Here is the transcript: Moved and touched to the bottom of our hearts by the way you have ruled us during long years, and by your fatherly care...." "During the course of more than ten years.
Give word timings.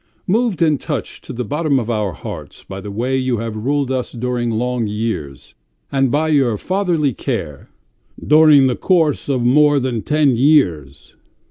Moved 0.25 0.63
and 0.63 0.81
touched 0.81 1.23
to 1.25 1.31
the 1.31 1.43
bottom 1.43 1.77
of 1.77 1.87
our 1.87 2.13
hearts 2.13 2.63
by 2.63 2.81
the 2.81 2.89
way 2.89 3.15
you 3.15 3.37
have 3.37 3.55
ruled 3.55 3.91
us 3.91 4.11
during 4.13 4.49
long 4.49 4.87
years, 4.87 5.53
and 5.91 6.09
by 6.09 6.29
your 6.29 6.57
fatherly 6.57 7.13
care...." 7.13 7.69
"During 8.33 8.65
the 8.65 8.75
course 8.75 9.29
of 9.29 9.43
more 9.43 9.79
than 9.79 10.01
ten 10.01 10.35
years. 10.35 11.13